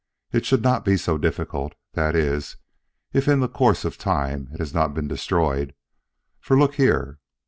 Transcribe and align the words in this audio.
It 0.31 0.47
should 0.47 0.63
not 0.63 0.83
be 0.83 0.97
so 0.97 1.19
difficult, 1.19 1.75
that 1.93 2.15
is, 2.15 2.57
if 3.13 3.27
in 3.27 3.39
the 3.39 3.47
course 3.47 3.85
of 3.85 3.99
time 3.99 4.49
it 4.51 4.57
has 4.57 4.73
not 4.73 4.95
been 4.95 5.07
destroyed, 5.07 5.75
for 6.39 6.57
look 6.57 6.73
here." 6.73 7.19